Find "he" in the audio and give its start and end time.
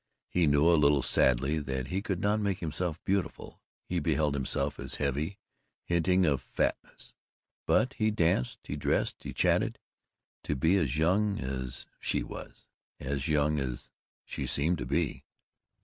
0.29-0.47, 1.89-2.01, 3.85-3.99, 7.93-8.09, 8.63-8.75, 9.21-9.31